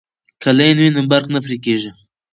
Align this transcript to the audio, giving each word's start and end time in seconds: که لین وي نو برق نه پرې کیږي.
که 0.41 0.49
لین 0.57 0.77
وي 0.81 0.89
نو 0.95 1.01
برق 1.11 1.27
نه 1.33 1.39
پرې 1.45 1.57
کیږي. 1.65 1.91